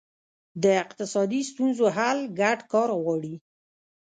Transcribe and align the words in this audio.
د 0.63 0.65
اقتصادي 0.83 1.41
ستونزو 1.51 1.85
حل 1.97 2.19
ګډ 2.39 2.59
کار 2.71 2.89
غواړي. 3.01 3.35